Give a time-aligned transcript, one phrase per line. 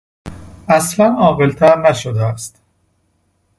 [0.69, 2.53] اصلا عاقلتر نشده بود.